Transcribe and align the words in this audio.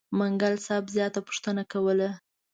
منګل 0.17 0.55
صاحب 0.65 0.85
زیاته 0.95 1.19
پوښتنه 1.27 1.63
کوله. 1.71 2.09